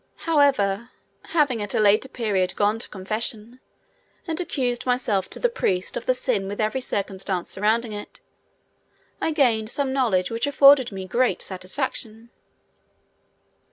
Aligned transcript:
However, 0.25 0.89
having 1.25 1.61
at 1.61 1.75
a 1.75 1.79
later 1.79 2.09
period 2.09 2.55
gone 2.55 2.79
to 2.79 2.89
confession, 2.89 3.59
and 4.27 4.41
accused 4.41 4.87
myself 4.87 5.29
to 5.29 5.37
the 5.37 5.47
priest 5.47 5.95
of 5.95 6.07
the 6.07 6.15
sin 6.15 6.47
with 6.47 6.59
every 6.59 6.81
circumstance 6.81 7.51
surrounding 7.51 7.93
it, 7.93 8.19
I 9.21 9.29
gained 9.29 9.69
some 9.69 9.93
knowledge 9.93 10.31
which 10.31 10.47
afforded 10.47 10.91
me 10.91 11.05
great 11.05 11.39
satisfaction. 11.43 12.31